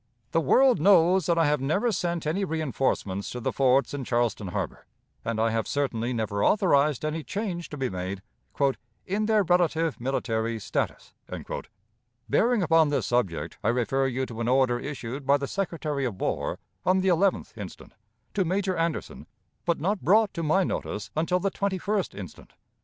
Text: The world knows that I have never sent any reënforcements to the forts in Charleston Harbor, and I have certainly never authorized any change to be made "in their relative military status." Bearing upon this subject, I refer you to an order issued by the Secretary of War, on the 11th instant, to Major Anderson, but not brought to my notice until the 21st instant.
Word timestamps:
The 0.31 0.41
world 0.41 0.79
knows 0.81 1.27
that 1.27 1.37
I 1.37 1.45
have 1.45 1.61
never 1.61 1.91
sent 1.91 2.25
any 2.25 2.43
reënforcements 2.43 3.31
to 3.33 3.39
the 3.39 3.53
forts 3.53 3.93
in 3.93 4.03
Charleston 4.03 4.47
Harbor, 4.47 4.87
and 5.23 5.39
I 5.39 5.51
have 5.51 5.67
certainly 5.67 6.11
never 6.11 6.43
authorized 6.43 7.05
any 7.05 7.23
change 7.23 7.69
to 7.69 7.77
be 7.77 7.87
made 7.87 8.23
"in 9.05 9.27
their 9.27 9.43
relative 9.43 10.01
military 10.01 10.57
status." 10.57 11.13
Bearing 12.27 12.63
upon 12.63 12.89
this 12.89 13.05
subject, 13.05 13.59
I 13.63 13.67
refer 13.69 14.07
you 14.07 14.25
to 14.25 14.41
an 14.41 14.47
order 14.47 14.79
issued 14.79 15.27
by 15.27 15.37
the 15.37 15.45
Secretary 15.47 16.05
of 16.05 16.19
War, 16.19 16.57
on 16.83 17.01
the 17.01 17.09
11th 17.09 17.55
instant, 17.55 17.93
to 18.33 18.43
Major 18.43 18.75
Anderson, 18.75 19.27
but 19.65 19.79
not 19.79 20.01
brought 20.01 20.33
to 20.33 20.41
my 20.41 20.63
notice 20.63 21.11
until 21.15 21.39
the 21.39 21.51
21st 21.51 22.17
instant. 22.17 22.53